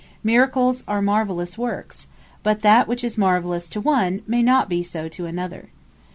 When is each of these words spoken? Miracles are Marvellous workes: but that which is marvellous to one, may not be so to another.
Miracles 0.23 0.83
are 0.87 0.99
Marvellous 0.99 1.59
workes: 1.59 2.07
but 2.41 2.63
that 2.63 2.87
which 2.87 3.03
is 3.03 3.19
marvellous 3.19 3.69
to 3.69 3.79
one, 3.79 4.23
may 4.25 4.41
not 4.41 4.67
be 4.67 4.81
so 4.81 5.07
to 5.07 5.27
another. 5.27 5.69